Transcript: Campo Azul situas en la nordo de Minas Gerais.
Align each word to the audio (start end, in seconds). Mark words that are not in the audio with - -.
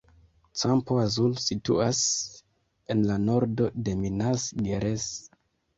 Campo 0.61 0.97
Azul 1.01 1.35
situas 1.43 2.01
en 2.95 3.07
la 3.13 3.21
nordo 3.29 3.73
de 3.89 3.99
Minas 4.05 4.51
Gerais. 4.67 5.11